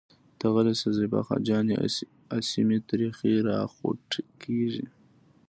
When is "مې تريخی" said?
2.67-3.33